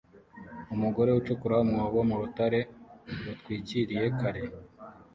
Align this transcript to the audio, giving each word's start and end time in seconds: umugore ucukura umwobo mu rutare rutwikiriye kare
umugore 0.73 1.09
ucukura 1.19 1.55
umwobo 1.65 1.99
mu 2.09 2.15
rutare 2.21 2.59
rutwikiriye 3.25 4.05
kare 4.19 4.43